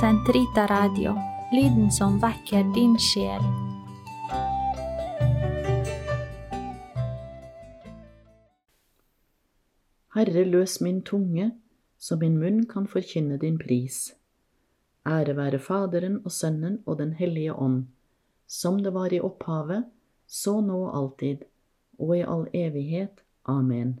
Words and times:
Sentrita 0.00 0.66
Radio, 0.66 1.12
lyden 1.52 1.90
som 1.92 2.16
vekker 2.18 2.64
din 2.74 2.96
sjel. 2.98 3.44
Herre, 10.14 10.44
løs 10.44 10.80
min 10.80 10.98
tunge, 11.06 11.52
så 11.98 12.18
min 12.18 12.40
munn 12.42 12.64
kan 12.66 12.88
forkynne 12.90 13.38
din 13.38 13.58
pris. 13.58 14.16
Ære 15.06 15.36
være 15.38 15.62
Faderen 15.62 16.18
og 16.24 16.32
Sønnen 16.32 16.80
og 16.86 16.98
Den 16.98 17.12
hellige 17.12 17.54
ånd, 17.54 17.84
som 18.46 18.82
det 18.82 18.94
var 18.94 19.14
i 19.14 19.20
opphavet, 19.22 19.84
så 20.26 20.58
nå 20.60 20.80
og 20.88 20.96
alltid, 20.96 21.46
og 21.98 22.18
i 22.18 22.26
all 22.26 22.48
evighet. 22.50 23.22
Amen. 23.46 24.00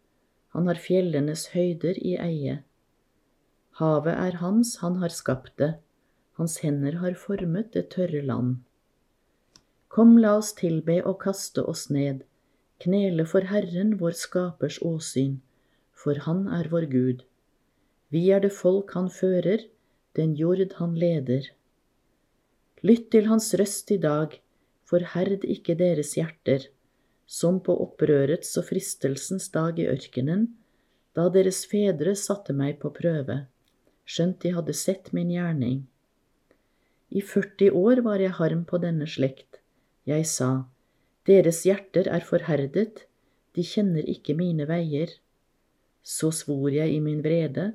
han 0.55 0.67
har 0.67 0.79
fjellenes 0.83 1.47
høyder 1.53 1.99
i 1.99 2.17
eie. 2.19 2.57
Havet 3.79 4.17
er 4.17 4.37
hans, 4.41 4.77
han 4.83 4.97
har 4.99 5.13
skapt 5.15 5.53
det, 5.61 5.71
hans 6.39 6.57
hender 6.65 6.99
har 7.03 7.15
formet 7.19 7.71
det 7.75 7.87
tørre 7.95 8.21
land. 8.25 8.57
Kom, 9.91 10.17
la 10.19 10.35
oss 10.39 10.51
tilbe 10.57 10.99
og 11.03 11.21
kaste 11.23 11.63
oss 11.67 11.87
ned, 11.91 12.25
knele 12.83 13.25
for 13.27 13.47
Herren 13.47 13.95
vår 14.01 14.17
skapers 14.19 14.79
åsyn, 14.87 15.39
for 15.95 16.19
han 16.27 16.45
er 16.59 16.67
vår 16.71 16.87
Gud. 16.91 17.23
Vi 18.11 18.27
er 18.35 18.43
det 18.43 18.51
folk 18.55 18.91
han 18.97 19.07
fører, 19.11 19.63
den 20.19 20.35
jord 20.35 20.75
han 20.79 20.95
leder. 20.99 21.47
Lytt 22.83 23.11
til 23.15 23.27
hans 23.31 23.53
røst 23.55 23.91
i 23.95 23.99
dag, 24.03 24.35
forherd 24.83 25.45
ikke 25.47 25.77
deres 25.79 26.17
hjerter 26.19 26.67
som 27.31 27.61
på 27.63 27.77
opprørets 27.85 28.57
og 28.59 28.67
fristelsens 28.67 29.47
dag 29.53 29.79
i 29.79 29.87
ørkenen, 29.87 30.49
da 31.15 31.29
deres 31.31 31.63
fedre 31.67 32.11
satte 32.19 32.51
meg 32.55 32.79
på 32.81 32.91
prøve, 32.95 33.45
skjønt 34.03 34.41
de 34.43 34.51
hadde 34.57 34.75
sett 34.75 35.11
min 35.15 35.31
gjerning. 35.31 35.85
I 37.11 37.21
40 37.23 37.71
år 37.75 38.01
var 38.03 38.23
jeg 38.23 38.35
harm 38.35 38.65
på 38.67 38.79
denne 38.83 39.07
slekt. 39.07 39.61
Jeg 40.07 40.27
sa, 40.27 40.65
deres 41.27 41.61
hjerter 41.67 42.09
er 42.11 42.23
forherdet, 42.27 43.05
de 43.55 43.63
kjenner 43.67 44.07
ikke 44.07 44.35
mine 44.35 44.67
veier. 44.67 45.11
Så 46.03 46.31
svor 46.35 46.71
jeg 46.71 46.95
i 46.95 46.99
min 47.03 47.21
vrede, 47.23 47.73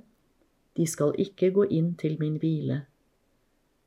de 0.76 0.84
skal 0.88 1.14
ikke 1.20 1.52
gå 1.56 1.64
inn 1.72 1.94
til 2.00 2.16
min 2.20 2.36
hvile. 2.40 2.82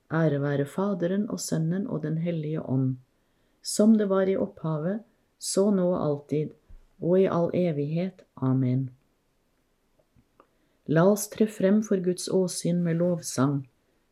Ære 0.09 0.42
være 0.42 0.66
Faderen 0.66 1.28
og 1.30 1.42
Sønnen 1.42 1.86
og 1.86 2.02
Den 2.06 2.17
hellige 2.17 2.61
ånd, 2.66 2.95
som 3.61 3.98
det 3.98 4.09
var 4.09 4.30
i 4.30 4.38
opphavet, 4.38 5.04
så 5.40 5.70
nå 5.72 5.88
og 5.94 6.00
alltid, 6.04 6.54
og 7.00 7.20
i 7.22 7.28
all 7.32 7.50
evighet. 7.56 8.26
Amen. 8.36 8.90
La 10.90 11.06
oss 11.06 11.28
tre 11.32 11.48
frem 11.48 11.84
for 11.86 12.02
Guds 12.04 12.28
åsyn 12.34 12.84
med 12.84 13.00
lovsang, 13.00 13.62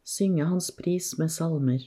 synge 0.05 0.45
Hans 0.45 0.71
pris 0.77 1.15
med 1.19 1.31
salmer. 1.33 1.83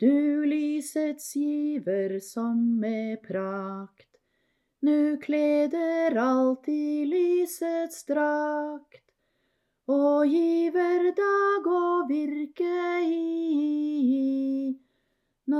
Du 0.00 0.44
lysets 0.44 1.34
giver 1.36 2.18
som 2.20 2.58
med 2.80 3.22
prakt, 3.24 4.08
nu 4.80 5.16
kleder 5.20 6.16
alt 6.20 6.68
i 6.68 7.04
lysets 7.08 8.04
drakt, 8.08 9.04
og 9.88 10.26
giver 10.28 11.12
dag 11.16 11.70
og 11.70 12.08
virke 12.08 12.76
i 13.04 13.95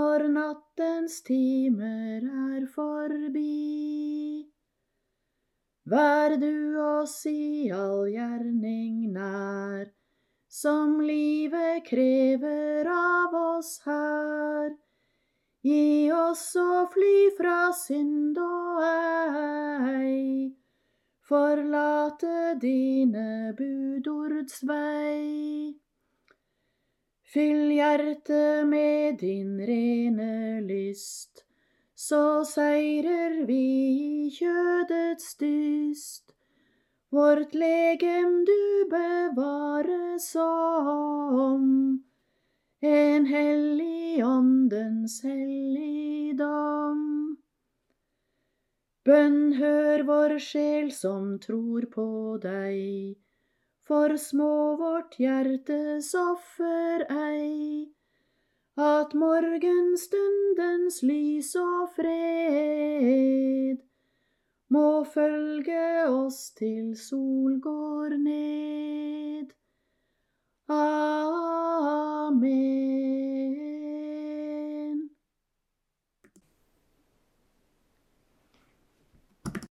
når 0.07 0.23
nattens 0.31 1.15
timer 1.27 2.23
er 2.23 2.65
forbi. 2.71 4.47
Vær 5.91 6.35
du 6.39 6.79
oss 6.83 7.15
i 7.31 7.71
all 7.75 8.07
gjerning 8.13 9.01
nær, 9.17 9.89
som 10.61 11.01
livet 11.03 11.83
krever 11.89 12.91
av 12.93 13.35
oss 13.41 13.73
her. 13.87 14.77
Gi 15.67 16.13
oss 16.15 16.45
å 16.63 16.85
fly 16.93 17.17
fra 17.39 17.57
synd 17.75 18.39
og 18.43 18.85
ei, 18.87 20.53
forlate 21.33 22.55
dine 22.63 23.57
budords 23.59 24.63
vei. 24.71 25.75
Fyll 27.27 27.73
hjertet 27.75 28.69
med 28.69 29.19
din 29.19 29.59
rene 29.67 30.61
lyst, 30.63 31.43
så 31.95 32.45
seirer 32.47 33.41
vi 33.49 33.65
i 34.27 34.31
kjødets 34.31 35.35
dyst. 35.41 36.37
Vårt 37.11 37.55
legem 37.55 38.45
du 38.47 38.87
bevare 38.91 40.21
som 40.23 41.67
en 42.81 43.27
hellig 43.27 44.23
åndens 44.25 45.19
helligdom. 45.27 47.05
Bønn 49.03 49.53
hør 49.59 50.07
vår 50.07 50.39
sjel 50.39 50.93
som 50.95 51.39
tror 51.43 51.91
på 51.91 52.09
deg 52.43 53.17
for 53.87 54.17
små 54.19 54.77
vårt 54.77 55.15
hjertes 55.23 56.11
offer 56.19 57.07
ei. 57.11 57.87
At 58.77 59.15
morgenstundens 59.17 61.01
lys 61.07 61.55
og 61.57 61.95
fred 61.97 63.81
må 64.75 65.05
følge 65.15 66.09
oss 66.11 66.51
til 66.59 66.93
sol 66.99 67.61
går 67.63 68.19
ned. 68.21 69.55
Amen. 70.69 72.76